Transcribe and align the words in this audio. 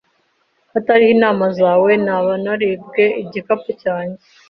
Hatariho 0.73 1.11
inama 1.17 1.45
zawe, 1.59 1.91
naba 2.05 2.33
naribwe 2.43 3.03
igikapu 3.23 3.69
cyanjye. 3.81 4.23